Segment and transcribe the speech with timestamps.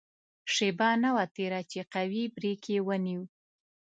[0.53, 3.23] شېبه نه وه تېره چې قوي بریک یې ونیو.